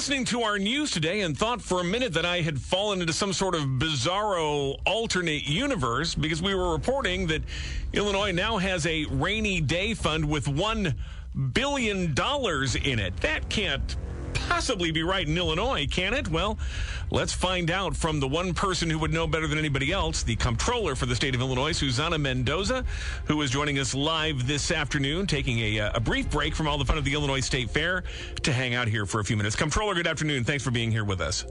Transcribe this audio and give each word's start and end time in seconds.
listening 0.00 0.24
to 0.24 0.40
our 0.40 0.58
news 0.58 0.90
today 0.90 1.20
and 1.20 1.36
thought 1.36 1.60
for 1.60 1.82
a 1.82 1.84
minute 1.84 2.14
that 2.14 2.24
I 2.24 2.40
had 2.40 2.58
fallen 2.58 3.02
into 3.02 3.12
some 3.12 3.34
sort 3.34 3.54
of 3.54 3.60
bizarro 3.64 4.78
alternate 4.86 5.46
universe 5.46 6.14
because 6.14 6.40
we 6.40 6.54
were 6.54 6.72
reporting 6.72 7.26
that 7.26 7.42
Illinois 7.92 8.32
now 8.32 8.56
has 8.56 8.86
a 8.86 9.04
rainy 9.10 9.60
day 9.60 9.92
fund 9.92 10.26
with 10.26 10.46
$1 10.46 10.94
billion 11.52 12.14
in 12.82 12.98
it. 12.98 13.14
That 13.18 13.50
can't 13.50 13.94
possibly 14.50 14.90
be 14.90 15.04
right 15.04 15.26
in 15.28 15.38
Illinois, 15.38 15.86
can 15.88 16.12
it? 16.12 16.28
Well, 16.28 16.58
let's 17.10 17.32
find 17.32 17.70
out 17.70 17.96
from 17.96 18.18
the 18.18 18.26
one 18.26 18.52
person 18.52 18.90
who 18.90 18.98
would 18.98 19.12
know 19.12 19.28
better 19.28 19.46
than 19.46 19.58
anybody 19.58 19.92
else, 19.92 20.24
the 20.24 20.34
comptroller 20.36 20.96
for 20.96 21.06
the 21.06 21.14
state 21.14 21.36
of 21.36 21.40
Illinois, 21.40 21.70
Susana 21.70 22.18
Mendoza, 22.18 22.84
who 23.26 23.40
is 23.42 23.50
joining 23.50 23.78
us 23.78 23.94
live 23.94 24.48
this 24.48 24.72
afternoon, 24.72 25.28
taking 25.28 25.60
a, 25.60 25.80
uh, 25.80 25.92
a 25.94 26.00
brief 26.00 26.28
break 26.30 26.54
from 26.56 26.66
all 26.66 26.78
the 26.78 26.84
fun 26.84 26.98
of 26.98 27.04
the 27.04 27.14
Illinois 27.14 27.40
State 27.40 27.70
Fair 27.70 28.02
to 28.42 28.52
hang 28.52 28.74
out 28.74 28.88
here 28.88 29.06
for 29.06 29.20
a 29.20 29.24
few 29.24 29.36
minutes. 29.36 29.54
Comptroller, 29.54 29.94
good 29.94 30.08
afternoon. 30.08 30.42
Thanks 30.42 30.64
for 30.64 30.72
being 30.72 30.90
here 30.90 31.04
with 31.04 31.20
us. 31.20 31.46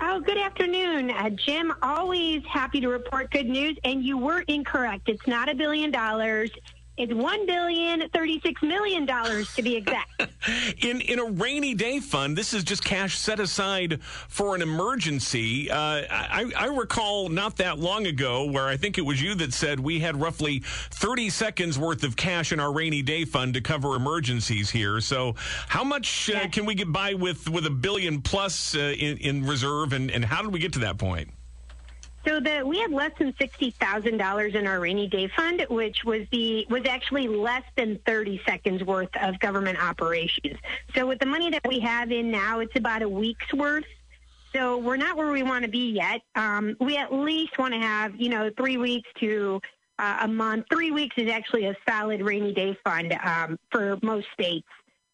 Oh, 0.00 0.20
good 0.20 0.38
afternoon, 0.38 1.10
uh, 1.10 1.30
Jim. 1.30 1.72
Always 1.80 2.42
happy 2.50 2.80
to 2.80 2.88
report 2.88 3.30
good 3.30 3.48
news. 3.48 3.78
And 3.84 4.02
you 4.02 4.18
were 4.18 4.40
incorrect. 4.40 5.08
It's 5.08 5.26
not 5.28 5.48
a 5.48 5.54
billion 5.54 5.92
dollars. 5.92 6.50
It's 6.96 7.12
one 7.12 7.44
billion 7.44 8.08
thirty-six 8.08 8.62
million 8.62 9.04
dollars 9.04 9.54
to 9.54 9.62
be 9.62 9.76
exact. 9.76 10.22
in 10.82 11.02
in 11.02 11.18
a 11.18 11.24
rainy 11.24 11.74
day 11.74 12.00
fund, 12.00 12.38
this 12.38 12.54
is 12.54 12.64
just 12.64 12.82
cash 12.84 13.18
set 13.18 13.38
aside 13.38 14.00
for 14.02 14.54
an 14.54 14.62
emergency. 14.62 15.70
Uh, 15.70 15.76
I, 16.10 16.50
I 16.56 16.66
recall 16.66 17.28
not 17.28 17.56
that 17.58 17.78
long 17.78 18.06
ago 18.06 18.50
where 18.50 18.66
I 18.66 18.78
think 18.78 18.96
it 18.96 19.02
was 19.02 19.20
you 19.20 19.34
that 19.34 19.52
said 19.52 19.78
we 19.78 20.00
had 20.00 20.18
roughly 20.18 20.60
thirty 20.64 21.28
seconds 21.28 21.78
worth 21.78 22.02
of 22.02 22.16
cash 22.16 22.50
in 22.50 22.60
our 22.60 22.72
rainy 22.72 23.02
day 23.02 23.26
fund 23.26 23.52
to 23.54 23.60
cover 23.60 23.94
emergencies 23.94 24.70
here. 24.70 25.00
So, 25.02 25.34
how 25.68 25.84
much 25.84 26.30
uh, 26.30 26.48
can 26.48 26.64
we 26.64 26.74
get 26.74 26.90
by 26.90 27.12
with 27.12 27.50
with 27.50 27.66
a 27.66 27.70
billion 27.70 28.22
plus 28.22 28.74
uh, 28.74 28.78
in, 28.78 29.18
in 29.18 29.46
reserve, 29.46 29.92
and, 29.92 30.10
and 30.10 30.24
how 30.24 30.40
did 30.40 30.50
we 30.50 30.60
get 30.60 30.72
to 30.74 30.78
that 30.80 30.96
point? 30.96 31.28
So 32.26 32.40
the 32.40 32.62
we 32.66 32.80
had 32.80 32.90
less 32.90 33.12
than 33.18 33.34
sixty 33.38 33.70
thousand 33.70 34.16
dollars 34.16 34.54
in 34.54 34.66
our 34.66 34.80
rainy 34.80 35.06
day 35.06 35.28
fund, 35.28 35.64
which 35.70 36.04
was 36.04 36.22
the 36.32 36.66
was 36.68 36.82
actually 36.86 37.28
less 37.28 37.62
than 37.76 38.00
thirty 38.04 38.40
seconds 38.46 38.82
worth 38.82 39.14
of 39.22 39.38
government 39.38 39.82
operations. 39.82 40.58
So 40.94 41.06
with 41.06 41.20
the 41.20 41.26
money 41.26 41.50
that 41.50 41.62
we 41.66 41.78
have 41.80 42.10
in 42.10 42.30
now, 42.30 42.58
it's 42.58 42.74
about 42.74 43.02
a 43.02 43.08
week's 43.08 43.52
worth. 43.54 43.84
So 44.52 44.78
we're 44.78 44.96
not 44.96 45.16
where 45.16 45.30
we 45.30 45.44
want 45.44 45.64
to 45.64 45.70
be 45.70 45.92
yet. 45.92 46.22
Um, 46.34 46.76
we 46.80 46.96
at 46.96 47.12
least 47.12 47.58
want 47.58 47.74
to 47.74 47.80
have 47.80 48.16
you 48.16 48.28
know 48.28 48.50
three 48.56 48.76
weeks 48.76 49.08
to 49.20 49.60
uh, 50.00 50.18
a 50.22 50.28
month. 50.28 50.66
Three 50.68 50.90
weeks 50.90 51.14
is 51.18 51.30
actually 51.30 51.66
a 51.66 51.76
solid 51.88 52.22
rainy 52.22 52.52
day 52.52 52.76
fund 52.82 53.16
um, 53.22 53.56
for 53.70 53.98
most 54.02 54.26
states. 54.34 54.66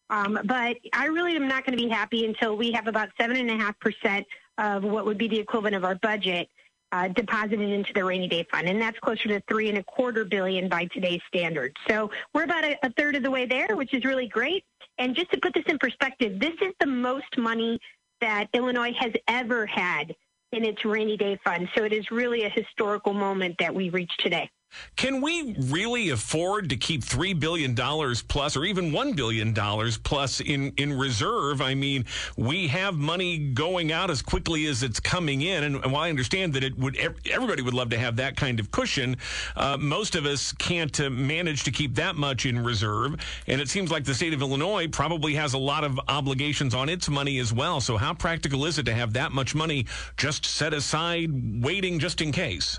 Um, 0.09 0.39
but 0.45 0.77
I 0.95 1.07
really 1.07 1.37
am 1.37 1.49
not 1.49 1.67
going 1.67 1.77
to 1.77 1.83
be 1.83 1.91
happy 1.91 2.25
until 2.25 2.57
we 2.57 2.73
have 2.73 2.87
about 2.87 3.11
seven 3.21 3.37
and 3.37 3.51
a 3.51 3.57
half 3.57 3.79
percent 3.81 4.27
of 4.59 4.83
what 4.83 5.05
would 5.05 5.19
be 5.19 5.29
the 5.29 5.39
equivalent 5.39 5.75
of 5.75 5.85
our 5.85 5.95
budget 5.97 6.49
uh, 6.93 7.09
deposited 7.09 7.71
into 7.71 7.93
the 7.95 8.05
rainy 8.05 8.29
day 8.29 8.47
fund, 8.51 8.69
and 8.69 8.81
that's 8.81 8.99
closer 9.01 9.29
to 9.29 9.43
three 9.49 9.69
and 9.69 9.79
a 9.79 9.83
quarter 9.83 10.25
billion 10.25 10.69
by 10.69 10.85
today's 10.87 11.21
standards. 11.27 11.75
So 11.89 12.11
we're 12.35 12.45
about 12.45 12.65
a, 12.65 12.77
a 12.85 12.93
third 12.93 13.17
of 13.17 13.23
the 13.23 13.31
way 13.31 13.47
there, 13.47 13.75
which 13.75 13.95
is 13.95 14.05
really 14.05 14.29
great. 14.29 14.65
And 14.99 15.17
just 15.17 15.31
to 15.33 15.41
put 15.41 15.55
this 15.55 15.65
in 15.67 15.79
perspective, 15.79 16.39
this 16.39 16.55
is 16.61 16.73
the 16.79 16.87
most 16.87 17.39
money 17.39 17.81
that 18.21 18.49
Illinois 18.53 18.93
has 18.99 19.13
ever 19.27 19.67
had 19.67 20.15
in 20.53 20.65
its 20.65 20.85
rainy 20.85 21.17
day 21.17 21.39
fund. 21.43 21.69
So 21.75 21.85
it 21.85 21.93
is 21.93 22.11
really 22.11 22.45
a 22.45 22.51
historical 22.51 23.15
moment 23.15 23.57
that 23.59 23.75
we 23.75 23.89
reached 23.89 24.21
today. 24.21 24.51
Can 24.97 25.21
we 25.21 25.55
really 25.59 26.11
afford 26.11 26.71
to 26.71 26.77
keep 26.77 27.03
$3 27.03 27.39
billion 27.39 27.75
plus 27.75 28.57
or 28.57 28.65
even 28.65 28.93
$1 28.93 29.17
billion 29.17 29.55
plus 30.03 30.41
in, 30.41 30.73
in 30.77 30.93
reserve? 30.93 31.61
I 31.61 31.75
mean, 31.75 32.05
we 32.37 32.69
have 32.69 32.95
money 32.95 33.39
going 33.39 33.91
out 33.91 34.11
as 34.11 34.23
quickly 34.23 34.67
as 34.67 34.83
it's 34.83 35.01
coming 35.01 35.43
in. 35.43 35.65
And, 35.65 35.93
while 35.93 36.03
I 36.03 36.11
understand 36.11 36.55
that 36.55 36.65
it 36.65 36.79
would, 36.79 36.97
everybody 37.31 37.63
would 37.63 37.75
love 37.75 37.91
to 37.91 37.99
have 37.99 38.17
that 38.17 38.37
kind 38.37 38.61
of 38.61 38.71
cushion, 38.71 39.17
uh, 39.57 39.77
most 39.79 40.15
of 40.15 40.27
us 40.27 40.53
can't 40.53 40.99
uh, 41.01 41.11
manage 41.11 41.65
to 41.65 41.71
keep 41.71 41.95
that 41.97 42.17
much 42.17 42.47
in 42.47 42.63
reserve. 42.63 43.17
And 43.47 43.61
it 43.61 43.69
seems 43.69 43.91
like 43.91 44.05
the 44.05 44.15
state 44.15 44.35
of 44.35 44.43
Illinois 44.43 44.89
probably 44.89 45.35
has 45.35 45.55
a 45.55 45.59
lot 45.59 45.85
of 45.85 45.99
obligations 46.09 46.75
on 46.75 46.89
its 46.89 47.09
money 47.09 47.39
as 47.39 47.53
well. 47.53 47.81
So 47.81 47.97
how 47.97 48.15
practical 48.15 48.67
is 48.67 48.79
it 48.79 48.85
to 48.85 48.95
have 48.95 49.15
that 49.15 49.33
much 49.33 49.55
money 49.55 49.87
just 50.17 50.45
set 50.45 50.73
aside, 50.73 51.63
waiting 51.63 51.99
just 51.99 52.21
in 52.21 52.33
case? 52.33 52.79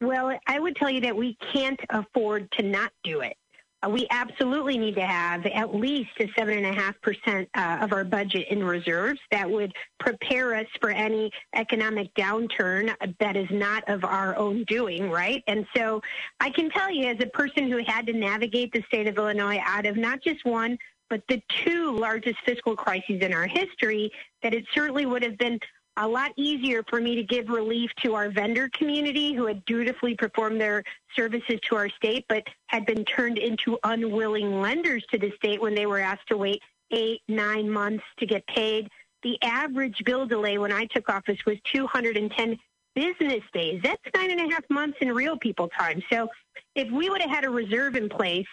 Well, 0.00 0.38
I 0.46 0.58
would 0.58 0.76
tell 0.76 0.90
you 0.90 1.00
that 1.02 1.16
we 1.16 1.36
can't 1.52 1.80
afford 1.90 2.50
to 2.52 2.62
not 2.62 2.92
do 3.02 3.20
it. 3.20 3.36
Uh, 3.80 3.90
we 3.90 4.06
absolutely 4.10 4.76
need 4.76 4.96
to 4.96 5.06
have 5.06 5.46
at 5.46 5.74
least 5.74 6.10
a 6.18 6.28
seven 6.36 6.58
and 6.58 6.66
a 6.66 6.80
half 6.80 7.00
percent 7.00 7.48
uh, 7.54 7.78
of 7.80 7.92
our 7.92 8.04
budget 8.04 8.46
in 8.48 8.62
reserves 8.62 9.20
that 9.30 9.48
would 9.48 9.72
prepare 10.00 10.54
us 10.54 10.66
for 10.80 10.90
any 10.90 11.30
economic 11.54 12.12
downturn 12.14 12.92
that 13.20 13.36
is 13.36 13.48
not 13.50 13.88
of 13.88 14.04
our 14.04 14.36
own 14.36 14.64
doing, 14.64 15.10
right? 15.10 15.44
And 15.46 15.64
so 15.76 16.00
I 16.40 16.50
can 16.50 16.70
tell 16.70 16.90
you, 16.90 17.06
as 17.06 17.18
a 17.20 17.26
person 17.26 17.70
who 17.70 17.78
had 17.86 18.06
to 18.06 18.12
navigate 18.12 18.72
the 18.72 18.82
state 18.88 19.06
of 19.06 19.16
Illinois 19.16 19.60
out 19.64 19.86
of 19.86 19.96
not 19.96 20.22
just 20.22 20.44
one, 20.44 20.76
but 21.08 21.22
the 21.28 21.40
two 21.64 21.96
largest 21.96 22.38
fiscal 22.44 22.76
crises 22.76 23.20
in 23.22 23.32
our 23.32 23.46
history, 23.46 24.10
that 24.42 24.54
it 24.54 24.64
certainly 24.74 25.06
would 25.06 25.22
have 25.22 25.38
been 25.38 25.58
a 25.98 26.06
lot 26.06 26.32
easier 26.36 26.84
for 26.88 27.00
me 27.00 27.16
to 27.16 27.24
give 27.24 27.48
relief 27.48 27.90
to 28.02 28.14
our 28.14 28.30
vendor 28.30 28.70
community 28.72 29.34
who 29.34 29.46
had 29.46 29.64
dutifully 29.64 30.14
performed 30.14 30.60
their 30.60 30.84
services 31.14 31.58
to 31.68 31.76
our 31.76 31.88
state, 31.90 32.24
but 32.28 32.46
had 32.68 32.86
been 32.86 33.04
turned 33.04 33.36
into 33.36 33.78
unwilling 33.82 34.60
lenders 34.60 35.04
to 35.10 35.18
the 35.18 35.32
state 35.36 35.60
when 35.60 35.74
they 35.74 35.86
were 35.86 35.98
asked 35.98 36.28
to 36.28 36.36
wait 36.36 36.62
eight, 36.92 37.20
nine 37.28 37.68
months 37.68 38.04
to 38.18 38.26
get 38.26 38.46
paid. 38.46 38.88
The 39.24 39.36
average 39.42 40.02
bill 40.04 40.24
delay 40.24 40.58
when 40.58 40.72
I 40.72 40.86
took 40.86 41.08
office 41.08 41.44
was 41.44 41.56
210 41.64 42.56
business 42.94 43.42
days. 43.52 43.80
That's 43.82 44.02
nine 44.14 44.30
and 44.30 44.40
a 44.40 44.54
half 44.54 44.64
months 44.70 44.98
in 45.00 45.12
real 45.12 45.36
people 45.36 45.68
time. 45.68 46.02
So 46.10 46.28
if 46.76 46.90
we 46.92 47.10
would 47.10 47.20
have 47.20 47.30
had 47.30 47.44
a 47.44 47.50
reserve 47.50 47.96
in 47.96 48.08
place 48.08 48.46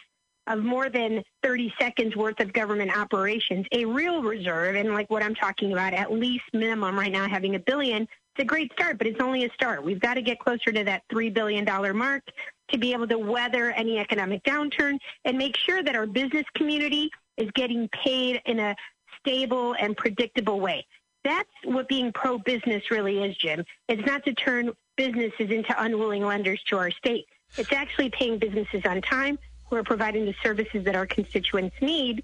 of 0.47 0.63
more 0.63 0.89
than 0.89 1.23
30 1.44 1.73
seconds 1.79 2.16
worth 2.16 2.39
of 2.39 2.53
government 2.53 2.95
operations, 2.95 3.66
a 3.72 3.85
real 3.85 4.22
reserve, 4.22 4.75
and 4.75 4.94
like 4.94 5.09
what 5.09 5.23
I'm 5.23 5.35
talking 5.35 5.73
about, 5.73 5.94
at 5.94 6.11
least 6.11 6.44
minimum 6.53 6.97
right 6.97 7.11
now 7.11 7.28
having 7.28 7.56
a 7.56 7.59
billion, 7.59 8.03
it's 8.03 8.44
a 8.44 8.45
great 8.45 8.72
start, 8.73 8.97
but 8.97 9.07
it's 9.07 9.22
only 9.22 9.45
a 9.45 9.50
start. 9.53 9.83
We've 9.83 10.00
got 10.00 10.16
to 10.16 10.22
get 10.22 10.39
closer 10.39 10.72
to 10.72 10.83
that 10.83 11.03
$3 11.11 11.33
billion 11.33 11.66
mark 11.97 12.23
to 12.72 12.78
be 12.78 12.91
able 12.91 13.07
to 13.07 13.17
weather 13.17 13.72
any 13.72 13.97
economic 13.97 14.44
downturn 14.44 14.97
and 15.23 15.38
make 15.38 15.56
sure 15.56 15.81
that 15.81 15.95
our 15.95 16.06
business 16.06 16.45
community 16.53 17.09
is 17.38 17.50
getting 17.56 17.88
paid 17.89 18.41
in 18.45 18.59
a 18.59 18.75
stable 19.19 19.75
and 19.79 19.95
predictable 19.95 20.59
way. 20.59 20.85
That's 21.23 21.50
what 21.63 21.88
being 21.88 22.12
pro 22.12 22.38
business 22.38 22.83
really 22.91 23.23
is, 23.23 23.35
Jim. 23.38 23.63
It's 23.88 24.06
not 24.06 24.23
to 24.25 24.33
turn 24.33 24.72
businesses 24.97 25.50
into 25.50 25.73
unwilling 25.77 26.25
lenders 26.25 26.62
to 26.69 26.77
our 26.77 26.91
state. 26.91 27.25
It's 27.57 27.72
actually 27.72 28.09
paying 28.09 28.38
businesses 28.38 28.81
on 28.85 29.01
time 29.01 29.39
who 29.70 29.76
are 29.76 29.84
providing 29.84 30.26
the 30.26 30.36
services 30.44 30.84
that 30.86 30.96
our 30.96 31.06
constituents 31.06 31.76
need 31.81 32.24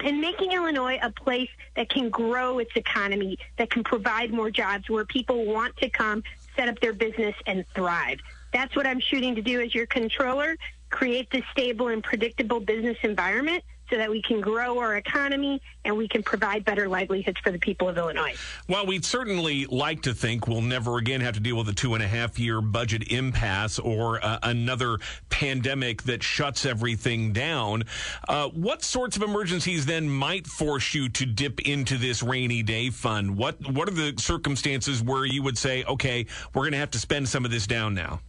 and 0.00 0.20
making 0.20 0.52
Illinois 0.52 0.98
a 1.02 1.10
place 1.10 1.50
that 1.76 1.88
can 1.90 2.08
grow 2.08 2.58
its 2.58 2.70
economy, 2.74 3.38
that 3.58 3.70
can 3.70 3.84
provide 3.84 4.32
more 4.32 4.50
jobs, 4.50 4.88
where 4.88 5.04
people 5.04 5.44
want 5.44 5.76
to 5.76 5.90
come, 5.90 6.22
set 6.56 6.68
up 6.68 6.80
their 6.80 6.92
business, 6.92 7.34
and 7.46 7.64
thrive. 7.74 8.18
That's 8.52 8.74
what 8.74 8.86
I'm 8.86 9.00
shooting 9.00 9.34
to 9.34 9.42
do 9.42 9.60
as 9.60 9.74
your 9.74 9.86
comptroller 9.86 10.56
create 10.90 11.30
this 11.30 11.44
stable 11.52 11.88
and 11.88 12.02
predictable 12.02 12.60
business 12.60 12.96
environment 13.02 13.62
so 13.90 13.96
that 13.96 14.10
we 14.10 14.22
can 14.22 14.40
grow 14.40 14.78
our 14.78 14.96
economy 14.96 15.60
and 15.84 15.96
we 15.96 16.08
can 16.08 16.22
provide 16.22 16.64
better 16.64 16.88
livelihoods 16.88 17.38
for 17.40 17.50
the 17.50 17.58
people 17.58 17.88
of 17.88 17.98
Illinois. 17.98 18.34
Well, 18.68 18.86
we'd 18.86 19.04
certainly 19.04 19.66
like 19.66 20.02
to 20.02 20.14
think 20.14 20.46
we'll 20.46 20.60
never 20.60 20.98
again 20.98 21.20
have 21.20 21.34
to 21.34 21.40
deal 21.40 21.56
with 21.56 21.68
a 21.68 21.74
two 21.74 21.94
and 21.94 22.02
a 22.02 22.08
half 22.08 22.38
year 22.38 22.60
budget 22.60 23.10
impasse 23.10 23.78
or 23.78 24.24
uh, 24.24 24.38
another 24.42 24.98
pandemic 25.28 26.04
that 26.04 26.22
shuts 26.22 26.64
everything 26.64 27.32
down. 27.32 27.84
Uh, 28.28 28.48
what 28.48 28.82
sorts 28.82 29.16
of 29.16 29.22
emergencies 29.22 29.86
then 29.86 30.08
might 30.08 30.46
force 30.46 30.94
you 30.94 31.08
to 31.08 31.26
dip 31.26 31.60
into 31.60 31.96
this 31.98 32.22
rainy 32.22 32.62
day 32.62 32.90
fund? 32.90 33.36
What 33.36 33.56
What 33.70 33.88
are 33.88 33.94
the 33.94 34.14
circumstances 34.18 35.02
where 35.02 35.24
you 35.24 35.42
would 35.42 35.58
say, 35.58 35.84
okay, 35.84 36.26
we're 36.54 36.62
going 36.62 36.72
to 36.72 36.78
have 36.78 36.90
to 36.92 36.98
spend 36.98 37.28
some 37.28 37.44
of 37.44 37.50
this 37.50 37.66
down 37.66 37.94
now? 37.94 38.20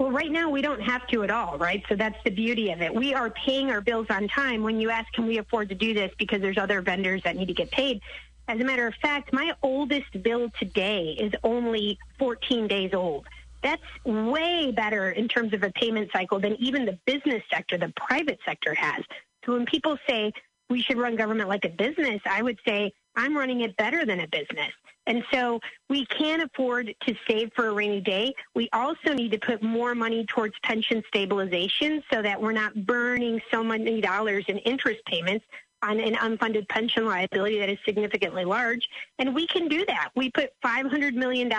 Well, 0.00 0.10
right 0.10 0.32
now 0.32 0.48
we 0.48 0.62
don't 0.62 0.80
have 0.80 1.06
to 1.08 1.24
at 1.24 1.30
all, 1.30 1.58
right? 1.58 1.84
So 1.86 1.94
that's 1.94 2.16
the 2.24 2.30
beauty 2.30 2.72
of 2.72 2.80
it. 2.80 2.92
We 2.94 3.12
are 3.12 3.28
paying 3.28 3.70
our 3.70 3.82
bills 3.82 4.06
on 4.08 4.28
time. 4.28 4.62
When 4.62 4.80
you 4.80 4.88
ask, 4.88 5.12
can 5.12 5.26
we 5.26 5.36
afford 5.36 5.68
to 5.68 5.74
do 5.74 5.92
this 5.92 6.10
because 6.18 6.40
there's 6.40 6.56
other 6.56 6.80
vendors 6.80 7.22
that 7.24 7.36
need 7.36 7.48
to 7.48 7.52
get 7.52 7.70
paid? 7.70 8.00
As 8.48 8.58
a 8.58 8.64
matter 8.64 8.86
of 8.86 8.94
fact, 9.02 9.30
my 9.34 9.52
oldest 9.62 10.22
bill 10.22 10.50
today 10.58 11.18
is 11.20 11.34
only 11.44 11.98
14 12.18 12.66
days 12.66 12.94
old. 12.94 13.26
That's 13.62 13.82
way 14.06 14.72
better 14.74 15.10
in 15.10 15.28
terms 15.28 15.52
of 15.52 15.64
a 15.64 15.70
payment 15.72 16.08
cycle 16.14 16.40
than 16.40 16.54
even 16.54 16.86
the 16.86 16.98
business 17.04 17.42
sector, 17.52 17.76
the 17.76 17.92
private 17.94 18.38
sector 18.46 18.72
has. 18.72 19.04
So 19.44 19.52
when 19.52 19.66
people 19.66 19.98
say 20.08 20.32
we 20.70 20.80
should 20.80 20.96
run 20.96 21.14
government 21.14 21.50
like 21.50 21.66
a 21.66 21.68
business, 21.68 22.22
I 22.24 22.40
would 22.40 22.58
say 22.66 22.94
I'm 23.16 23.36
running 23.36 23.60
it 23.60 23.76
better 23.76 24.06
than 24.06 24.20
a 24.20 24.28
business. 24.28 24.72
And 25.06 25.24
so 25.32 25.60
we 25.88 26.06
can 26.06 26.42
afford 26.42 26.94
to 27.06 27.14
save 27.26 27.50
for 27.54 27.68
a 27.68 27.72
rainy 27.72 28.00
day. 28.00 28.32
We 28.54 28.68
also 28.72 29.12
need 29.14 29.32
to 29.32 29.38
put 29.38 29.62
more 29.62 29.94
money 29.94 30.24
towards 30.26 30.54
pension 30.62 31.02
stabilization 31.08 32.02
so 32.12 32.22
that 32.22 32.40
we're 32.40 32.52
not 32.52 32.86
burning 32.86 33.40
so 33.50 33.64
many 33.64 34.00
dollars 34.00 34.44
in 34.48 34.58
interest 34.58 35.00
payments. 35.06 35.44
on 35.82 35.98
an 35.98 36.14
unfunded 36.14 36.68
pension 36.68 37.06
liability 37.06 37.58
that 37.58 37.70
is 37.70 37.78
significantly 37.84 38.44
large. 38.44 38.86
And 39.18 39.34
we 39.34 39.46
can 39.46 39.68
do 39.68 39.84
that. 39.86 40.10
We 40.14 40.30
put 40.30 40.50
$500 40.64 41.14
million 41.14 41.50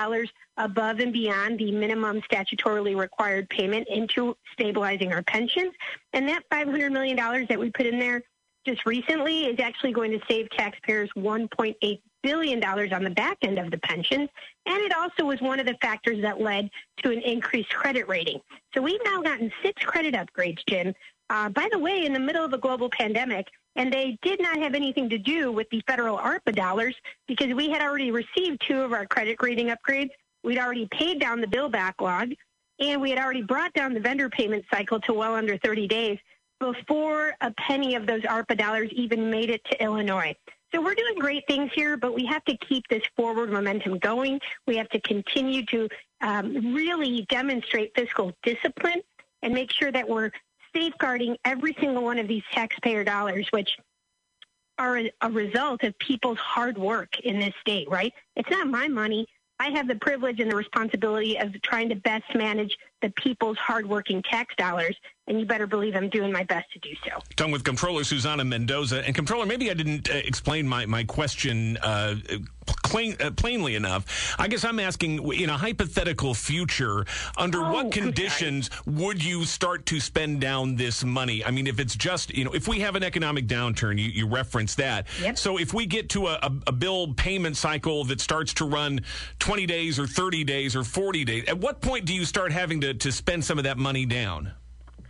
above 0.58 1.00
and 1.00 1.12
beyond 1.12 1.58
the 1.58 1.72
minimum 1.72 2.22
statutorily 2.32 2.96
required 2.96 3.50
payment 3.50 3.88
into 3.90 4.38
stabilizing 4.54 5.12
our 5.12 5.24
pensions. 5.24 5.74
And 6.14 6.28
that 6.30 6.44
$500 6.52 6.92
million 6.92 7.18
that 7.18 7.60
we 7.60 7.72
put 7.72 7.88
in 7.88 7.98
there 7.98 8.22
just 8.66 8.86
recently 8.86 9.46
is 9.46 9.60
actually 9.60 9.92
going 9.92 10.12
to 10.12 10.20
save 10.30 10.50
taxpayers 10.52 11.10
$1.8 11.18 12.02
billion 12.24 12.60
dollars 12.60 12.92
on 12.92 13.04
the 13.04 13.10
back 13.10 13.38
end 13.42 13.60
of 13.60 13.72
the 13.72 13.78
pensions. 13.80 14.30
And 14.66 14.78
it 14.78 14.94
also 14.96 15.26
was 15.26 15.42
one 15.42 15.60
of 15.60 15.66
the 15.66 15.78
factors 15.82 16.22
that 16.22 16.40
led 16.40 16.70
to 17.04 17.12
an 17.12 17.22
increased 17.22 17.70
credit 17.70 18.08
rating. 18.08 18.40
So 18.74 18.82
we've 18.82 19.00
now 19.04 19.22
gotten 19.22 19.52
six 19.64 19.84
credit 19.84 20.14
upgrades, 20.14 20.60
Jim. 20.68 20.94
Uh, 21.30 21.50
by 21.50 21.70
the 21.72 21.80
way, 21.80 22.06
in 22.06 22.14
the 22.14 22.20
middle 22.20 22.44
of 22.44 22.54
a 22.54 22.58
global 22.58 22.90
pandemic, 22.90 23.48
and 23.76 23.92
they 23.92 24.18
did 24.22 24.42
not 24.42 24.58
have 24.58 24.76
anything 24.76 25.10
to 25.10 25.18
do 25.18 25.52
with 25.52 25.70
the 25.70 25.82
federal 25.88 26.18
ARPA 26.18 26.54
dollars 26.54 26.96
because 27.28 27.54
we 27.54 27.70
had 27.70 27.82
already 27.82 28.12
received 28.12 28.62
two 28.68 28.82
of 28.82 28.92
our 28.92 29.06
credit 29.06 29.38
rating 29.42 29.68
upgrades. 29.68 30.10
We'd 30.44 30.58
already 30.58 30.88
paid 30.92 31.22
down 31.22 31.40
the 31.40 31.48
bill 31.48 31.70
backlog, 31.70 32.34
and 32.80 33.02
we 33.02 33.10
had 33.12 33.20
already 33.20 33.44
brought 33.44 33.74
down 33.74 33.94
the 33.94 34.00
vendor 34.00 34.30
payment 34.30 34.66
cycle 34.74 35.00
to 35.02 35.14
well 35.14 35.36
under 35.36 35.58
30 35.58 35.88
days 35.88 36.18
before 36.60 37.34
a 37.42 37.52
penny 37.52 37.96
of 37.96 38.06
those 38.06 38.22
ARPA 38.24 38.58
dollars 38.58 38.90
even 38.92 39.30
made 39.30 39.50
it 39.50 39.62
to 39.72 39.84
Illinois. 39.84 40.36
So 40.74 40.82
we're 40.82 40.96
doing 40.96 41.16
great 41.20 41.46
things 41.48 41.72
here, 41.74 41.98
but 41.98 42.14
we 42.14 42.26
have 42.26 42.46
to 42.46 42.56
keep 42.58 42.88
this 42.88 43.04
forward 43.18 43.52
momentum 43.52 43.98
going. 44.00 44.40
We 44.68 44.78
have 44.78 44.88
to 44.90 45.02
continue 45.02 45.66
to 45.66 45.90
um, 46.22 46.74
really 46.74 47.26
demonstrate 47.30 47.92
fiscal 47.96 48.32
discipline 48.44 49.02
and 49.42 49.54
make 49.54 49.72
sure 49.72 49.92
that 49.92 50.08
we're 50.08 50.32
safeguarding 50.74 51.36
every 51.44 51.76
single 51.80 52.04
one 52.04 52.20
of 52.20 52.28
these 52.28 52.44
taxpayer 52.54 53.04
dollars, 53.04 53.48
which 53.52 53.78
are 54.78 55.00
a, 55.00 55.12
a 55.22 55.30
result 55.30 55.84
of 55.84 55.98
people's 56.00 56.40
hard 56.40 56.78
work 56.78 57.20
in 57.20 57.40
this 57.40 57.54
state, 57.60 57.90
right? 57.90 58.14
It's 58.38 58.50
not 58.50 58.68
my 58.68 58.88
money. 58.88 59.28
I 59.60 59.70
have 59.72 59.88
the 59.88 59.96
privilege 59.96 60.40
and 60.40 60.50
the 60.50 60.56
responsibility 60.56 61.38
of 61.38 61.54
trying 61.62 61.90
to 61.90 61.96
best 61.96 62.34
manage 62.34 62.78
the 63.02 63.10
people's 63.12 63.58
hardworking 63.58 64.22
tax 64.24 64.54
dollars, 64.56 64.96
and 65.28 65.40
you 65.40 65.46
better 65.46 65.68
believe 65.68 65.96
I'm 65.96 66.10
doing 66.10 66.32
my 66.32 66.44
best 66.44 66.72
to 66.74 66.80
do 66.80 66.90
so. 67.06 67.22
Talking 67.36 67.52
with 67.52 67.64
Comptroller 67.64 68.04
Susana 68.04 68.44
Mendoza. 68.44 69.06
And 69.06 69.16
Comptroller, 69.16 69.46
maybe 69.46 69.70
I 69.72 69.74
didn't 69.74 70.10
uh, 70.10 70.16
explain 70.16 70.68
my, 70.68 70.86
my 70.86 71.04
question 71.04 71.78
uh, 71.78 72.16
plain, 72.84 73.16
uh, 73.20 73.32
plainly 73.32 73.76
enough. 73.76 74.36
I 74.38 74.48
guess 74.48 74.64
I'm 74.64 74.80
asking, 74.80 75.32
in 75.32 75.50
a 75.50 75.58
hypothetical 75.58 76.34
future, 76.34 77.06
under 77.38 77.60
oh, 77.60 77.72
what 77.72 77.92
conditions 77.92 78.70
would 78.86 79.24
you 79.24 79.46
start 79.46 79.86
to 79.88 80.00
spend 80.00 80.42
down 80.42 80.76
this 80.76 81.04
money? 81.04 81.44
I 81.44 81.52
mean, 81.52 81.68
if 81.68 81.80
it's 81.80 81.96
just, 81.96 82.36
you 82.36 82.44
know, 82.44 82.52
if 82.52 82.68
we 82.68 82.80
have 82.82 82.96
an 82.96 83.04
economic 83.04 83.48
downturn, 83.48 83.98
you, 83.98 84.10
you 84.10 84.28
reference 84.28 84.76
that. 84.76 85.08
Yep. 85.22 85.38
So 85.38 85.58
if 85.58 85.74
we 85.74 85.86
get 85.86 86.10
to 86.10 86.28
a, 86.28 86.40
a, 86.42 86.52
a 86.68 86.72
bill 86.72 87.14
payment 87.14 87.58
cycle 87.58 88.04
that 88.06 88.20
starts 88.22 88.54
to 88.56 88.66
run 88.66 89.02
20 89.40 89.66
days 89.66 90.00
or 90.00 90.08
30 90.08 90.44
days 90.44 90.76
or 90.76 90.84
40 90.84 91.26
days, 91.26 91.46
at 91.48 91.58
what 91.58 91.82
point 91.82 92.06
do 92.06 92.14
you 92.14 92.26
start 92.26 92.52
having 92.52 92.82
to, 92.82 92.91
to 92.94 93.12
spend 93.12 93.44
some 93.44 93.58
of 93.58 93.64
that 93.64 93.78
money 93.78 94.06
down? 94.06 94.52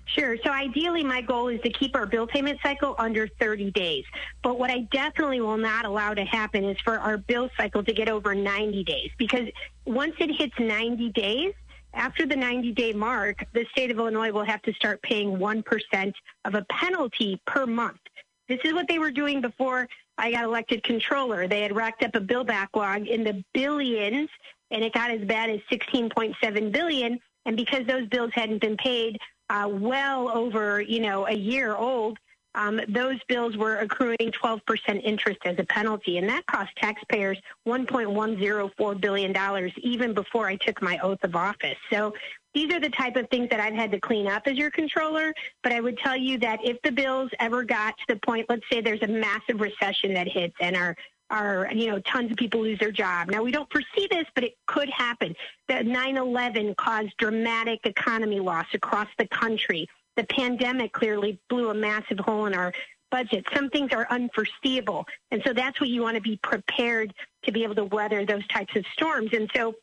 Sure. 0.05 0.35
So 0.43 0.51
ideally, 0.51 1.03
my 1.03 1.21
goal 1.21 1.47
is 1.47 1.61
to 1.61 1.69
keep 1.69 1.95
our 1.95 2.05
bill 2.05 2.27
payment 2.27 2.59
cycle 2.61 2.95
under 2.97 3.27
30 3.39 3.71
days. 3.71 4.03
But 4.43 4.59
what 4.59 4.69
I 4.69 4.79
definitely 4.91 5.39
will 5.39 5.57
not 5.57 5.85
allow 5.85 6.13
to 6.13 6.25
happen 6.25 6.65
is 6.65 6.77
for 6.83 6.99
our 6.99 7.17
bill 7.17 7.49
cycle 7.55 7.83
to 7.83 7.93
get 7.93 8.09
over 8.09 8.35
90 8.35 8.83
days 8.83 9.09
because 9.17 9.47
once 9.85 10.13
it 10.19 10.29
hits 10.37 10.53
90 10.59 11.11
days, 11.11 11.53
after 11.93 12.25
the 12.25 12.35
90 12.35 12.71
day 12.73 12.93
mark, 12.93 13.45
the 13.53 13.65
state 13.71 13.91
of 13.91 13.97
Illinois 13.97 14.31
will 14.31 14.45
have 14.45 14.61
to 14.63 14.73
start 14.73 15.01
paying 15.01 15.37
1% 15.37 16.13
of 16.45 16.55
a 16.55 16.65
penalty 16.69 17.41
per 17.45 17.65
month. 17.65 17.99
This 18.47 18.59
is 18.63 18.73
what 18.73 18.87
they 18.87 18.99
were 18.99 19.11
doing 19.11 19.41
before 19.41 19.87
I 20.17 20.31
got 20.31 20.43
elected 20.43 20.83
comptroller. 20.83 21.47
They 21.47 21.61
had 21.61 21.75
racked 21.75 22.03
up 22.03 22.15
a 22.15 22.21
bill 22.21 22.43
backlog 22.43 23.07
in 23.07 23.23
the 23.23 23.43
billions 23.53 24.29
and 24.71 24.83
it 24.83 24.93
got 24.93 25.11
as 25.11 25.21
bad 25.25 25.49
as 25.49 25.59
16.7 25.71 26.71
billion. 26.71 27.19
And 27.45 27.57
because 27.57 27.85
those 27.87 28.07
bills 28.07 28.31
hadn't 28.33 28.61
been 28.61 28.77
paid, 28.77 29.17
uh, 29.49 29.67
well 29.69 30.29
over, 30.29 30.81
you 30.81 30.99
know, 30.99 31.27
a 31.27 31.33
year 31.33 31.75
old, 31.75 32.17
um, 32.55 32.81
those 32.89 33.17
bills 33.27 33.55
were 33.55 33.77
accruing 33.77 34.17
12% 34.19 34.59
interest 35.03 35.39
as 35.45 35.55
a 35.57 35.63
penalty, 35.65 36.17
and 36.17 36.27
that 36.27 36.45
cost 36.47 36.69
taxpayers 36.77 37.37
$1.104 37.65 39.01
billion 39.01 39.71
even 39.77 40.13
before 40.13 40.47
I 40.47 40.57
took 40.57 40.81
my 40.81 40.99
oath 40.99 41.23
of 41.23 41.35
office. 41.35 41.77
So 41.89 42.13
these 42.53 42.73
are 42.73 42.79
the 42.79 42.89
type 42.89 43.15
of 43.15 43.29
things 43.29 43.49
that 43.49 43.61
I've 43.61 43.73
had 43.73 43.91
to 43.91 43.99
clean 43.99 44.27
up 44.27 44.43
as 44.45 44.57
your 44.57 44.69
comptroller. 44.69 45.33
But 45.63 45.71
I 45.71 45.79
would 45.79 45.97
tell 45.97 46.17
you 46.17 46.37
that 46.39 46.59
if 46.63 46.81
the 46.81 46.91
bills 46.91 47.29
ever 47.39 47.63
got 47.63 47.97
to 47.97 48.03
the 48.09 48.19
point, 48.25 48.47
let's 48.49 48.63
say 48.69 48.81
there's 48.81 49.03
a 49.03 49.07
massive 49.07 49.61
recession 49.61 50.13
that 50.15 50.27
hits 50.27 50.55
and 50.59 50.75
our 50.75 50.95
are, 51.31 51.69
you 51.73 51.87
know, 51.87 51.99
tons 51.99 52.29
of 52.31 52.37
people 52.37 52.61
lose 52.61 52.77
their 52.79 52.91
job. 52.91 53.29
Now, 53.29 53.41
we 53.41 53.51
don't 53.51 53.71
foresee 53.71 54.07
this, 54.09 54.25
but 54.35 54.43
it 54.43 54.53
could 54.67 54.89
happen. 54.89 55.35
The 55.67 55.75
9-11 55.75 56.75
caused 56.75 57.11
dramatic 57.17 57.79
economy 57.85 58.39
loss 58.39 58.67
across 58.73 59.07
the 59.17 59.27
country. 59.27 59.87
The 60.17 60.25
pandemic 60.25 60.91
clearly 60.91 61.39
blew 61.49 61.69
a 61.69 61.73
massive 61.73 62.19
hole 62.19 62.45
in 62.45 62.53
our 62.53 62.73
budget. 63.09 63.45
Some 63.55 63.69
things 63.69 63.91
are 63.93 64.07
unforeseeable. 64.09 65.05
And 65.31 65.41
so 65.45 65.53
that's 65.53 65.79
what 65.79 65.89
you 65.89 66.01
want 66.01 66.15
to 66.15 66.21
be 66.21 66.37
prepared 66.43 67.13
to 67.43 67.51
be 67.51 67.63
able 67.63 67.75
to 67.75 67.85
weather 67.85 68.25
those 68.25 68.45
types 68.47 68.75
of 68.75 68.85
storms. 68.93 69.31
And 69.33 69.49
so 69.55 69.73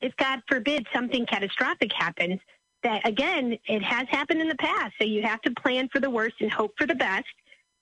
if 0.00 0.16
God 0.16 0.40
forbid 0.48 0.86
something 0.92 1.26
catastrophic 1.26 1.92
happens, 1.92 2.40
that 2.82 3.06
again, 3.06 3.58
it 3.66 3.82
has 3.82 4.06
happened 4.08 4.40
in 4.40 4.48
the 4.48 4.56
past. 4.56 4.94
So 5.00 5.06
you 5.06 5.22
have 5.22 5.40
to 5.42 5.50
plan 5.50 5.88
for 5.92 6.00
the 6.00 6.10
worst 6.10 6.36
and 6.40 6.50
hope 6.50 6.74
for 6.78 6.86
the 6.86 6.94
best 6.94 7.26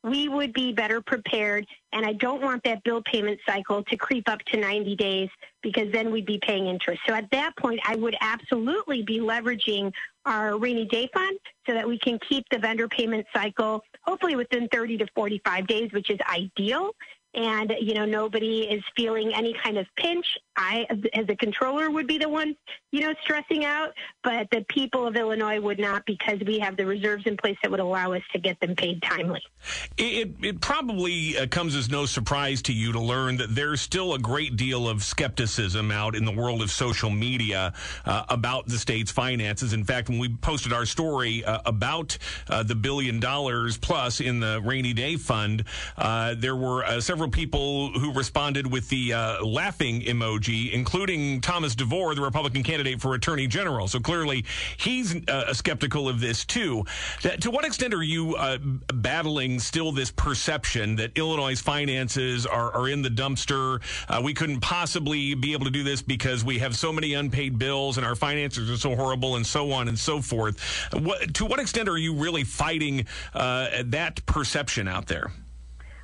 we 0.06 0.28
would 0.28 0.52
be 0.52 0.72
better 0.72 1.00
prepared. 1.00 1.66
And 1.92 2.06
I 2.06 2.12
don't 2.12 2.40
want 2.40 2.62
that 2.64 2.82
bill 2.84 3.02
payment 3.02 3.40
cycle 3.46 3.82
to 3.84 3.96
creep 3.96 4.28
up 4.28 4.38
to 4.52 4.60
90 4.60 4.94
days 4.94 5.28
because 5.62 5.90
then 5.92 6.12
we'd 6.12 6.26
be 6.26 6.38
paying 6.38 6.68
interest. 6.68 7.00
So 7.06 7.14
at 7.14 7.28
that 7.32 7.56
point, 7.56 7.80
I 7.84 7.96
would 7.96 8.16
absolutely 8.20 9.02
be 9.02 9.18
leveraging 9.18 9.92
our 10.24 10.58
rainy 10.58 10.86
day 10.86 11.08
fund 11.12 11.38
so 11.66 11.74
that 11.74 11.86
we 11.86 11.98
can 11.98 12.18
keep 12.28 12.44
the 12.50 12.58
vendor 12.58 12.88
payment 12.88 13.26
cycle 13.34 13.82
hopefully 14.02 14.36
within 14.36 14.68
30 14.72 14.98
to 14.98 15.06
45 15.14 15.66
days, 15.66 15.90
which 15.92 16.10
is 16.10 16.18
ideal 16.32 16.90
and 17.36 17.72
you 17.80 17.94
know 17.94 18.04
nobody 18.04 18.62
is 18.62 18.82
feeling 18.96 19.32
any 19.34 19.54
kind 19.62 19.78
of 19.78 19.86
pinch. 19.96 20.26
I 20.56 20.86
as 21.12 21.26
a 21.28 21.36
comptroller 21.36 21.90
would 21.90 22.06
be 22.06 22.18
the 22.18 22.28
one 22.28 22.56
you 22.90 23.02
know 23.02 23.14
stressing 23.22 23.64
out. 23.64 23.92
But 24.24 24.48
the 24.50 24.64
people 24.68 25.06
of 25.06 25.16
illinois 25.16 25.60
would 25.60 25.78
not 25.78 26.04
because 26.06 26.40
we 26.46 26.58
have 26.58 26.76
the 26.76 26.86
reserves 26.86 27.24
in 27.26 27.36
place 27.36 27.56
that 27.62 27.70
would 27.70 27.80
allow 27.80 28.12
us 28.12 28.22
to 28.32 28.38
get 28.38 28.58
them 28.60 28.74
paid 28.74 29.02
timely. 29.02 29.42
It, 29.98 30.34
it 30.42 30.60
probably 30.60 31.36
uh, 31.38 31.46
comes 31.46 31.74
as 31.74 31.90
no 31.90 32.06
surprise 32.06 32.62
to 32.62 32.72
you 32.72 32.92
to 32.92 33.00
learn 33.00 33.36
that 33.36 33.54
there's 33.54 33.80
still 33.80 34.14
a 34.14 34.18
great 34.18 34.56
deal 34.56 34.88
of 34.88 35.04
skepticism 35.04 35.90
out 35.90 36.16
in 36.16 36.24
the 36.24 36.32
world 36.32 36.62
of 36.62 36.70
social 36.70 37.10
media 37.10 37.74
uh, 38.06 38.24
about 38.28 38.66
the 38.66 38.78
state's 38.78 39.10
finances. 39.10 39.72
In 39.72 39.84
fact 39.84 40.08
when 40.08 40.18
we 40.18 40.30
posted 40.36 40.72
our 40.72 40.86
story 40.86 41.44
uh, 41.44 41.60
about 41.66 42.16
uh, 42.48 42.62
the 42.62 42.74
billion 42.74 43.20
dollars 43.20 43.76
plus 43.76 44.20
in 44.20 44.40
the 44.40 44.60
rainy 44.64 44.94
day 44.94 45.16
fund 45.16 45.64
uh, 45.98 46.34
there 46.36 46.56
were 46.56 46.84
uh, 46.84 47.00
several 47.00 47.25
several 47.26 47.42
people 47.42 47.90
who 47.98 48.12
responded 48.12 48.70
with 48.70 48.88
the 48.88 49.12
uh, 49.12 49.44
laughing 49.44 50.00
emoji, 50.02 50.72
including 50.72 51.40
Thomas 51.40 51.74
DeVore, 51.74 52.14
the 52.14 52.20
Republican 52.20 52.62
candidate 52.62 53.00
for 53.00 53.14
Attorney 53.14 53.48
General. 53.48 53.88
So 53.88 53.98
clearly, 53.98 54.44
he's 54.76 55.16
uh, 55.28 55.52
skeptical 55.52 56.08
of 56.08 56.20
this 56.20 56.44
too. 56.44 56.84
To 57.40 57.50
what 57.50 57.64
extent 57.64 57.94
are 57.94 58.02
you 58.02 58.36
uh, 58.36 58.58
battling 58.58 59.58
still 59.58 59.90
this 59.90 60.12
perception 60.12 60.96
that 60.96 61.18
Illinois' 61.18 61.60
finances 61.60 62.46
are, 62.46 62.72
are 62.72 62.88
in 62.88 63.02
the 63.02 63.08
dumpster? 63.08 63.80
Uh, 64.08 64.20
we 64.22 64.32
couldn't 64.32 64.60
possibly 64.60 65.34
be 65.34 65.52
able 65.52 65.64
to 65.64 65.72
do 65.72 65.82
this 65.82 66.02
because 66.02 66.44
we 66.44 66.58
have 66.60 66.76
so 66.76 66.92
many 66.92 67.14
unpaid 67.14 67.58
bills 67.58 67.96
and 67.96 68.06
our 68.06 68.14
finances 68.14 68.70
are 68.70 68.76
so 68.76 68.94
horrible, 68.94 69.36
and 69.36 69.46
so 69.46 69.72
on 69.72 69.88
and 69.88 69.98
so 69.98 70.20
forth. 70.20 70.60
What, 70.92 71.34
to 71.34 71.44
what 71.44 71.58
extent 71.58 71.88
are 71.88 71.98
you 71.98 72.14
really 72.14 72.44
fighting 72.44 73.06
uh, 73.34 73.82
that 73.86 74.24
perception 74.26 74.86
out 74.86 75.06
there? 75.06 75.32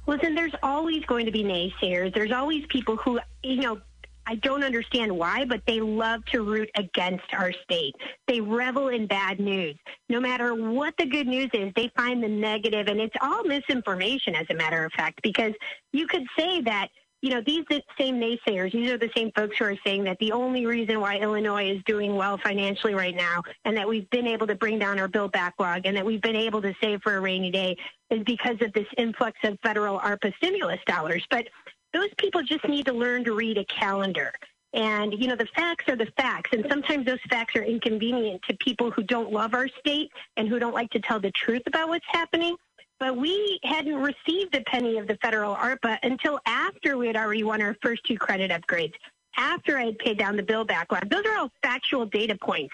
Listen, 0.06 0.35
there's 0.35 0.54
always 0.62 1.04
going 1.06 1.26
to 1.26 1.32
be 1.32 1.44
naysayers. 1.44 2.14
There's 2.14 2.32
always 2.32 2.64
people 2.68 2.97
who, 2.97 3.21
you 3.42 3.56
know, 3.56 3.80
I 4.26 4.37
don't 4.37 4.62
understand 4.62 5.11
why, 5.16 5.44
but 5.44 5.62
they 5.66 5.80
love 5.80 6.25
to 6.26 6.42
root 6.42 6.71
against 6.76 7.25
our 7.32 7.52
state. 7.64 7.94
They 8.28 8.40
revel 8.40 8.88
in 8.88 9.06
bad 9.06 9.40
news. 9.40 9.76
No 10.09 10.21
matter 10.21 10.54
what 10.54 10.94
the 10.97 11.06
good 11.06 11.26
news 11.26 11.50
is, 11.52 11.73
they 11.75 11.90
find 11.97 12.23
the 12.23 12.28
negative, 12.28 12.87
and 12.87 13.00
it's 13.00 13.16
all 13.21 13.42
misinformation, 13.44 14.35
as 14.37 14.47
a 14.50 14.54
matter 14.54 14.85
of 14.85 14.92
fact, 14.92 15.21
because 15.23 15.52
you 15.92 16.06
could 16.06 16.25
say 16.38 16.61
that 16.62 16.88
you 17.23 17.31
know, 17.31 17.41
these 17.47 17.64
same 17.97 18.21
naysayers, 18.21 18.73
these 18.73 18.91
are 18.91 18.99
the 18.99 19.11
same 19.17 19.31
folks 19.37 19.57
who 19.57 19.64
are 19.64 19.76
saying 19.87 20.02
that 20.05 20.19
the 20.19 20.33
only 20.33 20.67
reason 20.67 21.00
why 21.00 21.17
Illinois 21.19 21.71
is 21.71 21.81
doing 21.87 22.17
well 22.17 22.37
financially 22.37 22.95
right 22.95 23.14
now 23.14 23.43
and 23.64 23.76
that 23.76 23.88
we've 23.88 24.11
been 24.11 24.26
able 24.26 24.47
to 24.49 24.57
bring 24.57 24.81
down 24.81 24.99
our 24.99 25.07
bill 25.07 25.29
backlog 25.29 25.87
and 25.87 25.97
that 25.97 26.05
we've 26.05 26.21
been 26.21 26.35
able 26.35 26.61
to 26.61 26.75
save 26.83 27.00
for 27.00 27.17
a 27.17 27.21
rainy 27.21 27.50
day 27.52 27.76
is 28.11 28.25
because 28.25 28.57
of 28.61 28.73
this 28.73 28.88
influx 28.99 29.38
of 29.45 29.57
federal 29.62 30.00
ARPA 30.00 30.35
stimulus 30.37 30.81
dollars. 30.87 31.25
But 31.31 31.47
those 31.95 32.09
people 32.19 32.43
just 32.43 32.67
need 32.67 32.87
to 32.87 32.93
learn 32.93 33.23
to 33.25 33.35
read 33.35 33.57
a 33.57 33.64
calendar. 33.67 34.33
And, 34.75 35.12
you 35.12 35.29
know, 35.29 35.37
the 35.37 35.49
facts 35.55 35.88
are 35.88 35.97
the 35.97 36.11
facts. 36.17 36.50
And 36.52 36.67
sometimes 36.69 37.07
those 37.07 37.21
facts 37.31 37.55
are 37.55 37.62
inconvenient 37.62 38.43
to 38.49 38.57
people 38.57 38.91
who 38.91 39.02
don't 39.02 39.31
love 39.31 39.55
our 39.55 39.69
state 39.69 40.11
and 40.37 40.49
who 40.49 40.59
don't 40.59 40.75
like 40.75 40.91
to 40.91 41.00
tell 41.00 41.21
the 41.21 41.31
truth 41.33 41.62
about 41.67 41.88
what's 41.88 42.07
happening. 42.09 42.57
But 43.02 43.16
we 43.16 43.59
hadn't 43.64 43.97
received 43.97 44.54
a 44.54 44.61
penny 44.68 44.97
of 44.97 45.09
the 45.09 45.16
federal 45.16 45.56
ARPA 45.56 45.99
until 46.04 46.38
after 46.47 46.97
we 46.97 47.09
had 47.09 47.16
already 47.16 47.42
won 47.42 47.61
our 47.61 47.76
first 47.82 48.04
two 48.04 48.16
credit 48.16 48.52
upgrades, 48.52 48.92
after 49.37 49.76
I 49.76 49.87
had 49.87 49.99
paid 49.99 50.18
down 50.18 50.37
the 50.37 50.42
bill 50.44 50.64
backlog. 50.64 51.11
Those 51.11 51.25
are 51.26 51.37
all 51.37 51.50
factual 51.64 52.06
data 52.06 52.38
points. 52.40 52.73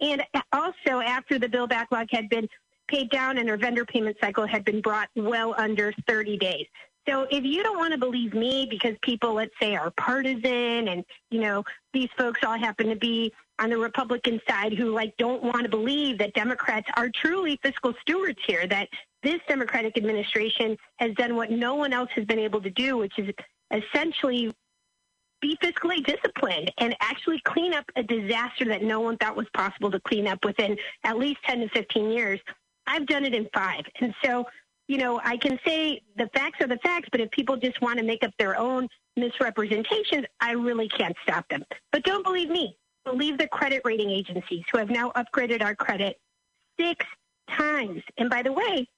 And 0.00 0.22
also 0.50 1.00
after 1.04 1.38
the 1.38 1.50
bill 1.50 1.66
backlog 1.66 2.06
had 2.10 2.30
been 2.30 2.48
paid 2.88 3.10
down 3.10 3.36
and 3.36 3.50
our 3.50 3.58
vendor 3.58 3.84
payment 3.84 4.16
cycle 4.18 4.46
had 4.46 4.64
been 4.64 4.80
brought 4.80 5.10
well 5.14 5.54
under 5.58 5.92
30 6.08 6.38
days. 6.38 6.64
So 7.06 7.26
if 7.30 7.44
you 7.44 7.62
don't 7.62 7.76
want 7.76 7.92
to 7.92 7.98
believe 7.98 8.32
me 8.32 8.66
because 8.70 8.94
people, 9.02 9.34
let's 9.34 9.52
say, 9.60 9.76
are 9.76 9.90
partisan 9.90 10.88
and, 10.88 11.04
you 11.30 11.42
know, 11.42 11.62
these 11.92 12.08
folks 12.16 12.40
all 12.46 12.58
happen 12.58 12.88
to 12.88 12.96
be 12.96 13.30
on 13.58 13.70
the 13.70 13.78
Republican 13.78 14.40
side 14.48 14.72
who 14.72 14.92
like 14.92 15.16
don't 15.16 15.42
want 15.42 15.62
to 15.62 15.68
believe 15.68 16.18
that 16.18 16.34
Democrats 16.34 16.88
are 16.96 17.08
truly 17.22 17.58
fiscal 17.62 17.94
stewards 18.00 18.38
here, 18.46 18.66
that 18.66 18.88
this 19.22 19.40
Democratic 19.48 19.96
administration 19.96 20.76
has 20.96 21.12
done 21.14 21.36
what 21.36 21.50
no 21.50 21.74
one 21.74 21.92
else 21.92 22.10
has 22.14 22.24
been 22.24 22.38
able 22.38 22.60
to 22.60 22.70
do, 22.70 22.96
which 22.98 23.18
is 23.18 23.32
essentially 23.70 24.52
be 25.40 25.56
fiscally 25.62 26.04
disciplined 26.04 26.72
and 26.78 26.96
actually 27.00 27.40
clean 27.44 27.74
up 27.74 27.84
a 27.96 28.02
disaster 28.02 28.64
that 28.64 28.82
no 28.82 29.00
one 29.00 29.16
thought 29.18 29.36
was 29.36 29.46
possible 29.54 29.90
to 29.90 30.00
clean 30.00 30.26
up 30.26 30.44
within 30.44 30.76
at 31.04 31.18
least 31.18 31.38
10 31.46 31.60
to 31.60 31.68
15 31.70 32.10
years. 32.10 32.40
I've 32.86 33.06
done 33.06 33.24
it 33.24 33.34
in 33.34 33.48
five. 33.54 33.84
And 34.00 34.14
so 34.24 34.46
you 34.88 34.98
know, 34.98 35.20
I 35.24 35.36
can 35.36 35.58
say 35.66 36.00
the 36.16 36.28
facts 36.32 36.60
are 36.60 36.68
the 36.68 36.78
facts, 36.78 37.08
but 37.10 37.20
if 37.20 37.30
people 37.30 37.56
just 37.56 37.80
want 37.80 37.98
to 37.98 38.04
make 38.04 38.22
up 38.22 38.30
their 38.38 38.58
own 38.58 38.88
misrepresentations, 39.16 40.26
I 40.40 40.52
really 40.52 40.88
can't 40.88 41.16
stop 41.22 41.48
them. 41.48 41.64
But 41.92 42.04
don't 42.04 42.24
believe 42.24 42.50
me. 42.50 42.76
Believe 43.06 43.38
the 43.38 43.46
credit 43.46 43.82
rating 43.84 44.10
agencies 44.10 44.64
who 44.70 44.78
have 44.78 44.90
now 44.90 45.12
upgraded 45.12 45.62
our 45.62 45.76
credit 45.76 46.18
six 46.78 47.06
times. 47.48 48.02
And 48.18 48.28
by 48.28 48.42
the 48.42 48.52
way, 48.52 48.88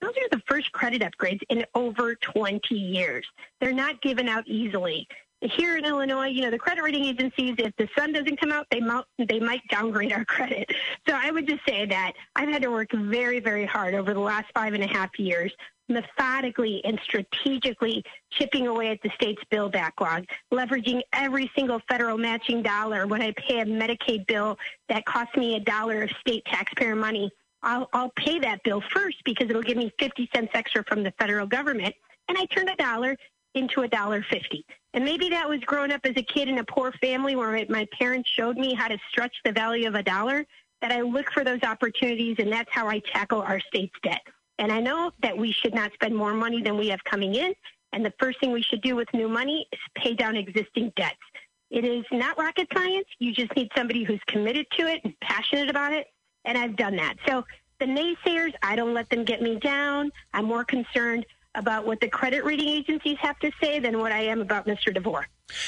those 0.00 0.10
are 0.10 0.28
the 0.32 0.42
first 0.48 0.72
credit 0.72 1.02
upgrades 1.02 1.40
in 1.48 1.64
over 1.76 2.16
20 2.16 2.74
years. 2.74 3.24
They're 3.60 3.72
not 3.72 4.02
given 4.02 4.28
out 4.28 4.46
easily 4.48 5.06
here 5.42 5.76
in 5.76 5.84
Illinois, 5.84 6.28
you 6.28 6.42
know, 6.42 6.50
the 6.50 6.58
credit 6.58 6.82
rating 6.82 7.04
agencies, 7.04 7.54
if 7.58 7.74
the 7.76 7.88
sun 7.96 8.12
doesn't 8.12 8.40
come 8.40 8.52
out, 8.52 8.66
they 8.70 8.80
might, 8.80 9.04
they 9.18 9.40
might 9.40 9.62
downgrade 9.68 10.12
our 10.12 10.24
credit. 10.26 10.70
So 11.08 11.16
I 11.20 11.30
would 11.30 11.48
just 11.48 11.64
say 11.66 11.86
that 11.86 12.12
I've 12.36 12.48
had 12.48 12.62
to 12.62 12.70
work 12.70 12.90
very, 12.92 13.40
very 13.40 13.66
hard 13.66 13.94
over 13.94 14.14
the 14.14 14.20
last 14.20 14.46
five 14.54 14.74
and 14.74 14.82
a 14.82 14.86
half 14.86 15.10
years, 15.18 15.52
methodically 15.88 16.80
and 16.84 16.98
strategically 17.04 18.04
chipping 18.30 18.68
away 18.68 18.90
at 18.90 19.02
the 19.02 19.10
state's 19.16 19.42
bill 19.50 19.68
backlog, 19.68 20.24
leveraging 20.52 21.02
every 21.12 21.50
single 21.56 21.80
federal 21.88 22.16
matching 22.16 22.62
dollar. 22.62 23.06
When 23.06 23.20
I 23.20 23.32
pay 23.32 23.60
a 23.60 23.64
Medicaid 23.64 24.26
bill 24.26 24.56
that 24.88 25.04
costs 25.04 25.36
me 25.36 25.56
a 25.56 25.60
dollar 25.60 26.02
of 26.02 26.10
state 26.20 26.44
taxpayer 26.46 26.94
money, 26.94 27.30
I'll, 27.64 27.88
I'll 27.92 28.12
pay 28.16 28.38
that 28.40 28.62
bill 28.64 28.82
first 28.94 29.18
because 29.24 29.48
it'll 29.50 29.62
give 29.62 29.76
me 29.76 29.92
50 29.98 30.28
cents 30.34 30.50
extra 30.54 30.84
from 30.84 31.02
the 31.02 31.12
federal 31.18 31.46
government. 31.46 31.94
And 32.28 32.38
I 32.38 32.46
turn 32.46 32.68
a 32.68 32.76
dollar 32.76 33.16
into 33.54 33.82
a 33.82 33.88
dollar 33.88 34.24
fifty. 34.30 34.64
And 34.94 35.04
maybe 35.04 35.30
that 35.30 35.48
was 35.48 35.60
growing 35.60 35.90
up 35.92 36.00
as 36.04 36.12
a 36.16 36.22
kid 36.22 36.48
in 36.48 36.58
a 36.58 36.64
poor 36.64 36.92
family 37.00 37.34
where 37.34 37.64
my 37.68 37.86
parents 37.98 38.28
showed 38.36 38.56
me 38.56 38.74
how 38.74 38.88
to 38.88 38.98
stretch 39.10 39.34
the 39.44 39.52
value 39.52 39.88
of 39.88 39.94
a 39.94 40.02
dollar. 40.02 40.44
That 40.82 40.90
I 40.90 41.02
look 41.02 41.30
for 41.32 41.44
those 41.44 41.62
opportunities, 41.62 42.36
and 42.40 42.52
that's 42.52 42.68
how 42.72 42.88
I 42.88 43.00
tackle 43.14 43.40
our 43.40 43.60
state's 43.60 43.94
debt. 44.02 44.20
And 44.58 44.72
I 44.72 44.80
know 44.80 45.12
that 45.22 45.36
we 45.36 45.52
should 45.52 45.74
not 45.74 45.92
spend 45.94 46.14
more 46.14 46.34
money 46.34 46.60
than 46.60 46.76
we 46.76 46.88
have 46.88 47.02
coming 47.04 47.36
in. 47.36 47.54
And 47.92 48.04
the 48.04 48.12
first 48.18 48.40
thing 48.40 48.50
we 48.50 48.62
should 48.62 48.82
do 48.82 48.96
with 48.96 49.06
new 49.14 49.28
money 49.28 49.66
is 49.72 49.78
pay 49.94 50.14
down 50.14 50.36
existing 50.36 50.92
debts. 50.96 51.14
It 51.70 51.84
is 51.84 52.04
not 52.10 52.36
rocket 52.38 52.66
science. 52.74 53.06
You 53.18 53.32
just 53.32 53.54
need 53.56 53.70
somebody 53.76 54.02
who's 54.02 54.20
committed 54.26 54.66
to 54.78 54.88
it 54.88 55.00
and 55.04 55.14
passionate 55.20 55.70
about 55.70 55.92
it. 55.92 56.08
And 56.44 56.58
I've 56.58 56.76
done 56.76 56.96
that. 56.96 57.14
So 57.28 57.44
the 57.78 57.86
naysayers, 57.86 58.52
I 58.62 58.76
don't 58.76 58.92
let 58.92 59.08
them 59.08 59.24
get 59.24 59.40
me 59.40 59.58
down. 59.60 60.10
I'm 60.34 60.44
more 60.46 60.64
concerned 60.64 61.24
about 61.54 61.86
what 61.86 62.00
the 62.00 62.08
credit 62.08 62.44
rating 62.44 62.68
agencies 62.68 63.18
have 63.20 63.38
to 63.40 63.50
say 63.60 63.78
than 63.78 63.98
what 63.98 64.12
I 64.12 64.22
am 64.22 64.40
about 64.40 64.66
Mr. 64.66 64.92
DeVore. 64.92 65.26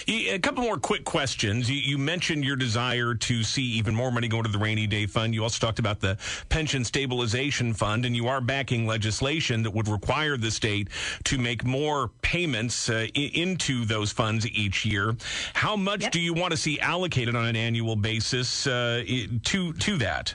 A 0.09 0.39
couple 0.39 0.63
more 0.63 0.79
quick 0.79 1.05
questions. 1.05 1.71
You, 1.71 1.99
mentioned 1.99 2.45
your 2.45 2.57
desire 2.57 3.15
to 3.15 3.43
see 3.43 3.63
even 3.63 3.95
more 3.95 4.11
money 4.11 4.29
go 4.29 4.41
to 4.41 4.49
the 4.49 4.59
rainy 4.59 4.87
day 4.87 5.07
fund. 5.07 5.35
You 5.35 5.43
also 5.43 5.65
talked 5.65 5.79
about 5.79 6.01
the 6.01 6.17
pension 6.49 6.85
stabilization 6.85 7.75
fund, 7.75 8.07
and 8.07 8.17
you 8.17 8.29
are 8.29 8.41
backing 8.41 8.87
legislation 8.87 9.63
that 9.63 9.71
would 9.71 9.89
require 9.89 10.37
the 10.37 10.51
state 10.51 10.89
to 11.25 11.39
make 11.39 11.65
more 11.65 12.09
payments 12.23 12.89
uh, 12.89 13.07
into 13.15 13.85
those 13.85 14.11
funds 14.11 14.47
each 14.49 14.85
year. 14.85 15.17
How 15.53 15.77
much 15.77 16.03
yep. 16.03 16.13
do 16.13 16.21
you 16.21 16.33
want 16.35 16.53
to 16.53 16.57
see 16.57 16.81
allocated 16.81 17.35
on 17.37 17.47
an 17.47 17.57
annual 17.57 17.97
basis 17.97 18.67
uh, 18.67 19.03
to 19.45 19.73
to 19.73 19.99
that? 19.99 20.35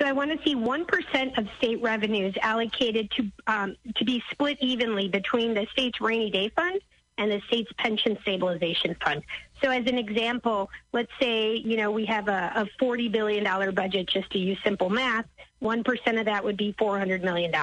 So 0.00 0.06
I 0.06 0.12
want 0.12 0.30
to 0.30 0.42
see 0.48 0.56
1% 0.56 1.38
of 1.38 1.46
state 1.58 1.82
revenues 1.82 2.34
allocated 2.40 3.10
to, 3.12 3.30
um, 3.46 3.76
to 3.96 4.04
be 4.04 4.22
split 4.30 4.56
evenly 4.60 5.08
between 5.08 5.52
the 5.52 5.66
state's 5.72 6.00
rainy 6.00 6.30
day 6.30 6.48
fund 6.48 6.80
and 7.18 7.30
the 7.30 7.42
state's 7.48 7.70
pension 7.76 8.16
stabilization 8.22 8.96
fund. 9.04 9.22
So 9.62 9.70
as 9.70 9.86
an 9.86 9.98
example, 9.98 10.70
let's 10.94 11.12
say, 11.20 11.56
you 11.56 11.76
know, 11.76 11.90
we 11.90 12.06
have 12.06 12.28
a, 12.28 12.50
a 12.56 12.82
$40 12.82 13.12
billion 13.12 13.74
budget 13.74 14.06
just 14.06 14.30
to 14.30 14.38
use 14.38 14.58
simple 14.64 14.88
math. 14.88 15.26
1% 15.62 16.18
of 16.18 16.24
that 16.24 16.42
would 16.42 16.56
be 16.56 16.72
$400 16.80 17.22
million. 17.22 17.54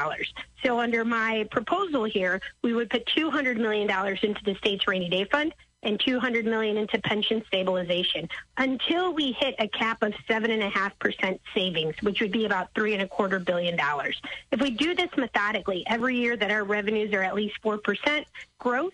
So 0.63 0.79
under 0.79 1.03
my 1.03 1.47
proposal 1.49 2.03
here, 2.03 2.39
we 2.61 2.75
would 2.75 2.91
put 2.91 3.07
$200 3.07 3.57
million 3.57 3.89
into 4.21 4.43
the 4.43 4.53
state's 4.59 4.87
rainy 4.87 5.09
day 5.09 5.25
fund 5.25 5.55
and 5.83 5.99
200 5.99 6.45
million 6.45 6.77
into 6.77 6.99
pension 6.99 7.43
stabilization 7.47 8.27
until 8.57 9.13
we 9.13 9.31
hit 9.33 9.55
a 9.59 9.67
cap 9.67 10.01
of 10.01 10.13
seven 10.27 10.51
and 10.51 10.63
a 10.63 10.69
half 10.69 10.97
percent 10.99 11.39
savings, 11.53 11.95
which 12.01 12.19
would 12.21 12.31
be 12.31 12.45
about 12.45 12.73
three 12.73 12.93
and 12.93 13.03
a 13.03 13.07
quarter 13.07 13.39
billion 13.39 13.77
dollars. 13.77 14.19
If 14.51 14.61
we 14.61 14.71
do 14.71 14.95
this 14.95 15.09
methodically, 15.17 15.83
every 15.87 16.17
year 16.17 16.35
that 16.35 16.51
our 16.51 16.63
revenues 16.63 17.13
are 17.13 17.23
at 17.23 17.35
least 17.35 17.55
four 17.61 17.77
percent 17.77 18.25
growth, 18.59 18.93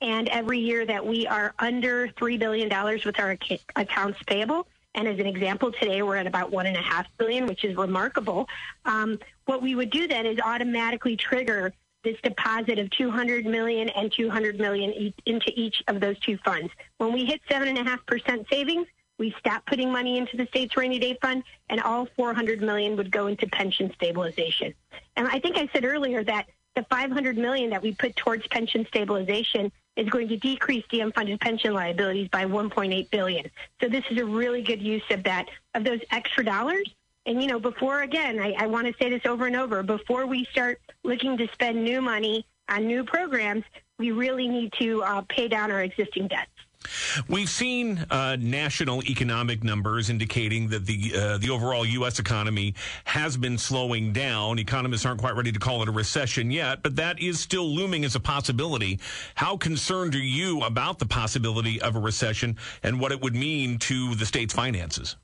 and 0.00 0.28
every 0.28 0.58
year 0.58 0.84
that 0.84 1.06
we 1.06 1.26
are 1.26 1.54
under 1.58 2.08
three 2.08 2.36
billion 2.36 2.68
dollars 2.68 3.04
with 3.04 3.18
our 3.18 3.36
accounts 3.76 4.18
payable, 4.26 4.66
and 4.96 5.06
as 5.06 5.18
an 5.18 5.26
example, 5.26 5.70
today 5.72 6.02
we're 6.02 6.16
at 6.16 6.26
about 6.26 6.50
one 6.50 6.66
and 6.66 6.76
a 6.76 6.80
half 6.80 7.06
billion, 7.18 7.46
which 7.46 7.64
is 7.64 7.76
remarkable. 7.76 8.48
Um, 8.86 9.18
what 9.44 9.62
we 9.62 9.74
would 9.74 9.90
do 9.90 10.08
then 10.08 10.24
is 10.24 10.38
automatically 10.40 11.16
trigger 11.16 11.72
this 12.06 12.16
deposit 12.22 12.78
of 12.78 12.88
200 12.90 13.44
million 13.44 13.88
and 13.88 14.12
200 14.12 14.60
million 14.60 15.12
into 15.26 15.50
each 15.56 15.82
of 15.88 15.98
those 15.98 16.16
two 16.20 16.38
funds. 16.44 16.72
When 16.98 17.12
we 17.12 17.24
hit 17.24 17.40
seven 17.50 17.66
and 17.66 17.78
a 17.78 17.82
half 17.82 18.06
percent 18.06 18.46
savings, 18.48 18.86
we 19.18 19.34
stop 19.40 19.66
putting 19.66 19.90
money 19.90 20.16
into 20.16 20.36
the 20.36 20.46
state's 20.46 20.76
rainy 20.76 21.00
day 21.00 21.18
fund, 21.20 21.42
and 21.68 21.80
all 21.80 22.06
400 22.16 22.62
million 22.62 22.96
would 22.96 23.10
go 23.10 23.26
into 23.26 23.48
pension 23.48 23.90
stabilization. 23.94 24.72
And 25.16 25.26
I 25.26 25.40
think 25.40 25.58
I 25.58 25.68
said 25.72 25.84
earlier 25.84 26.22
that 26.22 26.46
the 26.76 26.84
500 26.84 27.36
million 27.36 27.70
that 27.70 27.82
we 27.82 27.92
put 27.92 28.14
towards 28.14 28.46
pension 28.48 28.86
stabilization 28.86 29.72
is 29.96 30.08
going 30.08 30.28
to 30.28 30.36
decrease 30.36 30.84
the 30.92 31.00
unfunded 31.00 31.40
pension 31.40 31.72
liabilities 31.72 32.28
by 32.28 32.44
1.8 32.44 33.10
billion. 33.10 33.50
So 33.80 33.88
this 33.88 34.04
is 34.10 34.18
a 34.20 34.24
really 34.24 34.62
good 34.62 34.80
use 34.80 35.02
of 35.10 35.24
that 35.24 35.46
of 35.74 35.82
those 35.82 36.00
extra 36.12 36.44
dollars 36.44 36.88
and, 37.26 37.42
you 37.42 37.48
know, 37.48 37.58
before, 37.58 38.02
again, 38.02 38.38
I, 38.38 38.54
I 38.56 38.66
want 38.66 38.86
to 38.86 38.94
say 39.00 39.10
this 39.10 39.26
over 39.26 39.46
and 39.46 39.56
over, 39.56 39.82
before 39.82 40.26
we 40.26 40.46
start 40.52 40.80
looking 41.02 41.36
to 41.38 41.48
spend 41.52 41.82
new 41.82 42.00
money 42.00 42.46
on 42.68 42.86
new 42.86 43.04
programs, 43.04 43.64
we 43.98 44.12
really 44.12 44.46
need 44.46 44.72
to 44.78 45.02
uh, 45.02 45.22
pay 45.28 45.48
down 45.48 45.72
our 45.72 45.82
existing 45.82 46.28
debts. 46.28 46.50
We've 47.28 47.48
seen 47.48 48.06
uh, 48.10 48.36
national 48.38 49.02
economic 49.04 49.64
numbers 49.64 50.08
indicating 50.08 50.68
that 50.68 50.86
the 50.86 51.12
uh, 51.16 51.38
the 51.38 51.50
overall 51.50 51.84
U.S. 51.84 52.20
economy 52.20 52.74
has 53.04 53.36
been 53.36 53.58
slowing 53.58 54.12
down. 54.12 54.60
Economists 54.60 55.04
aren't 55.04 55.20
quite 55.20 55.34
ready 55.34 55.50
to 55.50 55.58
call 55.58 55.82
it 55.82 55.88
a 55.88 55.92
recession 55.92 56.52
yet, 56.52 56.84
but 56.84 56.94
that 56.96 57.20
is 57.20 57.40
still 57.40 57.66
looming 57.66 58.04
as 58.04 58.14
a 58.14 58.20
possibility. 58.20 59.00
How 59.34 59.56
concerned 59.56 60.14
are 60.14 60.18
you 60.18 60.62
about 60.62 61.00
the 61.00 61.06
possibility 61.06 61.80
of 61.80 61.96
a 61.96 61.98
recession 61.98 62.56
and 62.84 63.00
what 63.00 63.10
it 63.10 63.20
would 63.20 63.34
mean 63.34 63.78
to 63.78 64.14
the 64.14 64.26
state's 64.26 64.54
finances? 64.54 65.16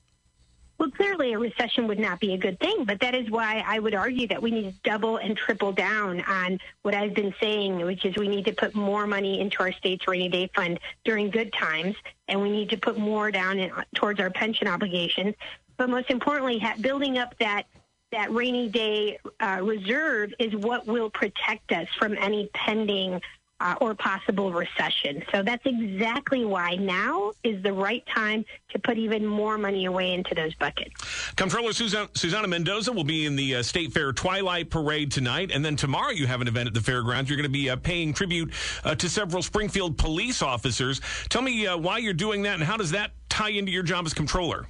Well, 0.83 0.91
clearly 0.91 1.33
a 1.33 1.39
recession 1.39 1.87
would 1.87 2.01
not 2.01 2.19
be 2.19 2.35
a 2.35 2.37
good 2.37 2.59
thing, 2.59 2.85
but 2.85 2.99
that 3.03 3.15
is 3.15 3.31
why 3.31 3.63
I 3.65 3.79
would 3.79 3.95
argue 3.95 4.27
that 4.27 4.43
we 4.43 4.51
need 4.51 4.65
to 4.65 4.91
double 4.91 5.19
and 5.19 5.37
triple 5.37 5.71
down 5.71 6.23
on 6.23 6.59
what 6.83 6.93
I've 6.93 7.15
been 7.15 7.33
saying, 7.41 7.77
which 7.87 8.05
is 8.05 8.17
we 8.17 8.27
need 8.27 8.47
to 8.47 8.53
put 8.53 8.75
more 8.75 9.07
money 9.07 9.39
into 9.39 9.61
our 9.61 9.71
state's 9.71 10.09
rainy 10.09 10.29
day 10.29 10.51
fund 10.57 10.81
during 11.05 11.31
good 11.31 11.53
times, 11.53 11.95
and 12.27 12.43
we 12.43 12.51
need 12.51 12.69
to 12.71 12.77
put 12.77 12.99
more 12.99 13.31
down 13.31 13.61
in, 13.61 13.71
towards 13.95 14.19
our 14.19 14.31
pension 14.31 14.67
obligations. 14.67 15.37
But 15.77 15.89
most 15.89 16.11
importantly, 16.11 16.61
building 16.81 17.17
up 17.17 17.39
that 17.39 17.67
that 18.11 18.33
rainy 18.33 18.69
day 18.69 19.19
uh, 19.39 19.61
reserve 19.63 20.35
is 20.41 20.53
what 20.57 20.85
will 20.89 21.11
protect 21.11 21.71
us 21.71 21.87
from 21.97 22.17
any 22.19 22.51
pending 22.55 23.21
uh, 23.63 23.77
or 23.81 23.95
possible 23.95 24.53
recession. 24.53 25.23
So 25.33 25.43
that's 25.43 25.65
exactly 25.65 26.45
why 26.45 26.75
now 26.75 27.33
is 27.45 27.63
the 27.63 27.73
right 27.73 28.05
time 28.07 28.45
to 28.71 28.79
put 28.79 28.99
even 28.99 29.25
more 29.25 29.57
money 29.57 29.85
away 29.85 30.13
into 30.13 30.35
those 30.35 30.53
buckets. 30.57 30.93
Comptroller 31.37 31.73
Susan, 31.73 32.09
Susana 32.15 32.49
Mendoza 32.49 32.91
will 32.91 33.05
be 33.05 33.25
in 33.25 33.37
the 33.37 33.57
uh, 33.57 33.63
State 33.63 33.93
Fair 33.93 34.13
Twilight 34.13 34.69
Parade 34.69 35.13
tonight. 35.13 35.53
And 35.53 35.65
then 35.65 35.77
tomorrow 35.77 36.11
you 36.11 36.27
have 36.27 36.41
an 36.41 36.49
event 36.49 36.67
at 36.67 36.75
the 36.75 36.81
fairgrounds. 36.81 37.31
You're 37.31 37.37
going 37.37 37.45
to 37.45 37.51
be 37.51 37.71
uh, 37.71 37.77
paying 37.77 38.13
tribute 38.13 38.53
uh, 38.85 38.97
to 38.97 39.09
several 39.09 39.43
Springfield 39.43 39.97
police 39.97 40.43
officers. 40.43 41.01
Tell 41.29 41.43
me 41.43 41.67
uh, 41.67 41.77
why 41.77 41.99
you're 41.99 42.15
doing 42.15 42.43
that 42.43 42.55
and 42.55 42.65
how 42.65 42.77
does 42.77 42.91
that 42.91 43.13
tie 43.29 43.51
into 43.51 43.71
your 43.71 43.85
job 43.85 44.07
as 44.07 44.13
comptroller? 44.13 44.67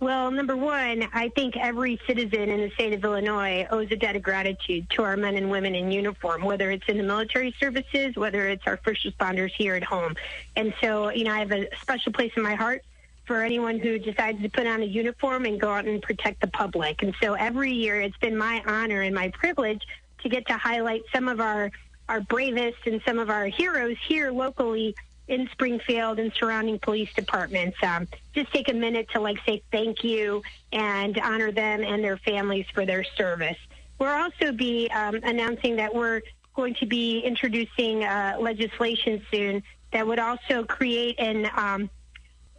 Well, 0.00 0.30
number 0.30 0.56
one, 0.56 1.08
I 1.12 1.28
think 1.30 1.56
every 1.56 2.00
citizen 2.06 2.50
in 2.50 2.60
the 2.60 2.70
state 2.70 2.92
of 2.92 3.04
Illinois 3.04 3.66
owes 3.68 3.90
a 3.90 3.96
debt 3.96 4.14
of 4.14 4.22
gratitude 4.22 4.88
to 4.90 5.02
our 5.02 5.16
men 5.16 5.36
and 5.36 5.50
women 5.50 5.74
in 5.74 5.90
uniform, 5.90 6.44
whether 6.44 6.70
it's 6.70 6.88
in 6.88 6.98
the 6.98 7.02
military 7.02 7.52
services, 7.58 8.14
whether 8.14 8.46
it's 8.46 8.62
our 8.66 8.76
first 8.76 9.04
responders 9.04 9.50
here 9.50 9.74
at 9.74 9.82
home. 9.82 10.14
And 10.54 10.72
so, 10.80 11.10
you 11.10 11.24
know, 11.24 11.32
I 11.32 11.40
have 11.40 11.50
a 11.50 11.68
special 11.80 12.12
place 12.12 12.30
in 12.36 12.44
my 12.44 12.54
heart 12.54 12.84
for 13.24 13.42
anyone 13.42 13.80
who 13.80 13.98
decides 13.98 14.40
to 14.40 14.48
put 14.48 14.68
on 14.68 14.82
a 14.82 14.86
uniform 14.86 15.46
and 15.46 15.60
go 15.60 15.70
out 15.70 15.84
and 15.84 16.00
protect 16.00 16.40
the 16.42 16.46
public. 16.46 17.02
And 17.02 17.12
so 17.20 17.34
every 17.34 17.72
year 17.72 18.00
it's 18.00 18.16
been 18.18 18.36
my 18.38 18.62
honor 18.66 19.02
and 19.02 19.12
my 19.12 19.30
privilege 19.30 19.82
to 20.22 20.28
get 20.28 20.46
to 20.46 20.56
highlight 20.56 21.02
some 21.12 21.26
of 21.26 21.40
our, 21.40 21.72
our 22.08 22.20
bravest 22.20 22.78
and 22.86 23.02
some 23.04 23.18
of 23.18 23.30
our 23.30 23.46
heroes 23.46 23.96
here 24.06 24.30
locally 24.30 24.94
in 25.28 25.48
Springfield 25.52 26.18
and 26.18 26.32
surrounding 26.32 26.78
police 26.78 27.12
departments. 27.14 27.76
Um, 27.82 28.08
just 28.34 28.52
take 28.52 28.68
a 28.68 28.74
minute 28.74 29.08
to 29.12 29.20
like 29.20 29.38
say 29.46 29.62
thank 29.70 30.02
you 30.02 30.42
and 30.72 31.18
honor 31.20 31.52
them 31.52 31.82
and 31.82 32.02
their 32.02 32.16
families 32.18 32.66
for 32.74 32.84
their 32.84 33.04
service. 33.04 33.58
We'll 33.98 34.10
also 34.10 34.52
be 34.52 34.88
um, 34.90 35.16
announcing 35.22 35.76
that 35.76 35.94
we're 35.94 36.22
going 36.54 36.74
to 36.74 36.86
be 36.86 37.20
introducing 37.20 38.04
uh, 38.04 38.36
legislation 38.40 39.22
soon 39.30 39.62
that 39.92 40.06
would 40.06 40.18
also 40.18 40.64
create 40.64 41.18
an 41.18 41.50
um, 41.56 41.90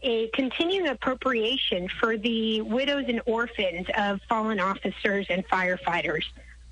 a 0.01 0.29
continuing 0.29 0.87
appropriation 0.87 1.89
for 1.99 2.17
the 2.17 2.61
widows 2.61 3.05
and 3.09 3.21
orphans 3.25 3.85
of 3.97 4.21
fallen 4.29 4.59
officers 4.59 5.25
and 5.29 5.45
firefighters. 5.49 6.23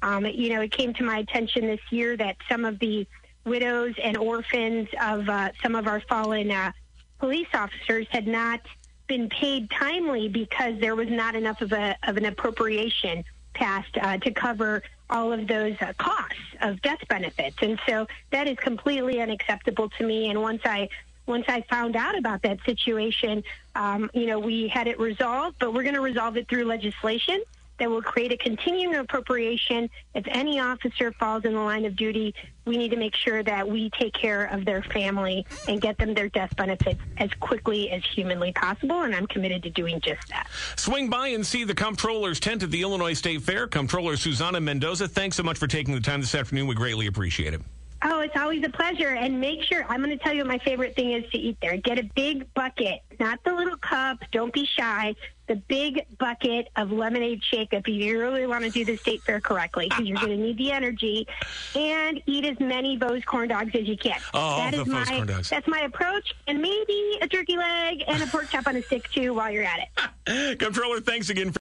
Um, 0.02 0.26
you 0.26 0.54
know, 0.54 0.62
it 0.62 0.72
came 0.72 0.94
to 0.94 1.04
my 1.04 1.18
attention 1.18 1.68
this 1.68 1.82
year 1.90 2.16
that 2.18 2.38
some 2.50 2.64
of 2.64 2.80
the 2.80 3.06
widows 3.48 3.96
and 4.02 4.18
orphans 4.18 4.88
of 5.02 5.28
uh, 5.30 5.50
some 5.64 5.76
of 5.76 5.88
our 5.88 6.02
fallen 6.02 6.52
uh, 6.52 6.72
police 7.20 7.48
officers 7.54 8.08
had 8.10 8.28
not 8.28 8.62
been 9.08 9.30
paid 9.30 9.70
timely 9.72 10.28
because 10.28 10.80
there 10.80 10.96
was 10.96 11.10
not 11.10 11.36
enough 11.36 11.62
of 11.62 11.72
a 11.72 11.96
of 12.04 12.18
an 12.18 12.26
appropriation 12.26 13.24
passed 13.54 13.98
uh, 14.02 14.18
to 14.18 14.32
cover 14.32 14.84
all 15.10 15.32
of 15.32 15.48
those 15.48 15.76
uh, 15.82 15.94
costs 15.98 16.36
of 16.62 16.82
death 16.82 17.00
benefits, 17.08 17.58
and 17.62 17.80
so 17.88 18.06
that 18.32 18.48
is 18.48 18.58
completely 18.58 19.22
unacceptable 19.22 19.90
to 19.90 20.06
me. 20.06 20.30
And 20.30 20.42
once 20.42 20.62
I 20.66 20.90
once 21.26 21.46
I 21.48 21.62
found 21.70 21.96
out 21.96 22.18
about 22.18 22.42
that 22.44 22.60
situation, 22.66 23.44
um, 23.76 24.10
you 24.14 24.26
know, 24.26 24.40
we 24.40 24.68
had 24.68 24.88
it 24.88 25.00
resolved, 25.00 25.58
but 25.60 25.74
we're 25.74 25.84
going 25.84 25.96
to 25.96 26.02
resolve 26.02 26.38
it 26.38 26.48
through 26.48 26.66
legislation 26.66 27.42
that 27.80 27.90
will 27.90 28.02
create 28.02 28.32
a 28.32 28.38
continuing 28.38 28.96
appropriation. 28.96 29.90
If 30.14 30.26
any 30.28 30.60
officer 30.60 31.12
falls 31.14 31.46
in 31.46 31.54
the 31.54 31.60
line 31.60 31.86
of 31.86 31.96
duty, 31.96 32.34
we 32.66 32.78
need 32.78 32.90
to 32.90 32.98
make 32.98 33.16
sure 33.16 33.44
that 33.44 33.68
we 33.68 33.90
take 33.92 34.14
care 34.14 34.46
of 34.46 34.66
their 34.66 34.84
family 34.84 35.46
and 35.68 35.80
get 35.80 35.98
them 35.98 36.14
their 36.14 36.30
death 36.30 36.56
benefits 36.56 37.00
as 37.18 37.30
quickly 37.40 37.90
as 37.92 38.04
humanly 38.14 38.52
possible. 38.52 39.04
And 39.04 39.16
I'm 39.16 39.28
committed 39.28 39.64
to 39.64 39.70
doing 39.70 40.02
just 40.02 40.28
that. 40.30 40.48
Swing 40.76 41.10
by 41.10 41.30
and 41.30 41.46
see 41.46 41.64
the 41.64 41.76
comptroller's 41.76 42.40
tent 42.40 42.64
at 42.64 42.72
the 42.72 42.82
Illinois 42.82 43.14
State 43.14 43.42
Fair. 43.42 43.68
Comptroller 43.68 44.18
Susana 44.18 44.60
Mendoza, 44.60 45.08
thanks 45.08 45.36
so 45.38 45.44
much 45.44 45.58
for 45.58 45.68
taking 45.68 45.94
the 45.94 46.02
time 46.02 46.22
this 46.22 46.36
afternoon. 46.36 46.68
We 46.68 46.76
greatly 46.76 47.08
appreciate 47.08 47.54
it. 47.54 47.62
Oh, 48.04 48.20
it's 48.20 48.36
always 48.36 48.64
a 48.64 48.70
pleasure. 48.70 49.10
And 49.10 49.40
make 49.40 49.64
sure, 49.64 49.84
I'm 49.90 50.04
going 50.04 50.16
to 50.16 50.24
tell 50.24 50.34
you 50.34 50.42
what 50.42 50.48
my 50.48 50.60
favorite 50.60 50.96
thing 50.96 51.14
is 51.14 51.30
to 51.32 51.38
eat 51.38 51.58
there. 51.62 51.78
Get 51.78 51.98
a 51.98 52.04
big 52.16 52.54
bucket, 52.54 53.02
not 53.20 53.44
the 53.44 53.54
little 53.54 53.78
cup. 53.78 54.20
Don't 54.32 54.54
be 54.54 54.66
shy. 54.66 55.16
The 55.48 55.56
big 55.56 56.06
bucket 56.20 56.68
of 56.76 56.92
lemonade 56.92 57.42
shake 57.44 57.70
if 57.72 57.88
you 57.88 58.20
really 58.20 58.46
want 58.46 58.66
to 58.66 58.70
do 58.70 58.84
the 58.84 58.98
state 58.98 59.22
fair 59.24 59.40
correctly 59.40 59.88
because 59.88 60.06
you're 60.06 60.18
going 60.18 60.30
to 60.30 60.38
need 60.38 60.58
the 60.58 60.72
energy 60.72 61.26
and 61.76 62.22
eat 62.26 62.44
as 62.46 62.60
many 62.60 62.98
Bo's 62.98 63.24
corn 63.24 63.48
dogs 63.48 63.72
as 63.74 63.88
you 63.88 63.98
can. 63.98 64.20
Oh, 64.34 64.58
that 64.58 64.74
is 64.74 64.86
my, 64.86 65.06
corn 65.06 65.28
dogs. 65.28 65.50
That's 65.50 65.68
my 65.68 65.80
approach. 65.82 66.34
And 66.48 66.62
maybe 66.62 67.18
a 67.22 67.28
turkey 67.28 67.56
leg 67.56 68.04
and 68.08 68.22
a 68.22 68.28
pork 68.28 68.50
chop 68.50 68.68
on 68.68 68.76
a 68.76 68.82
stick 68.82 69.10
too 69.12 69.34
while 69.34 69.50
you're 69.50 69.64
at 69.64 69.80
it. 69.80 69.88
Comptroller, 70.60 71.00
thanks 71.00 71.30
again. 71.30 71.52
For 71.52 71.56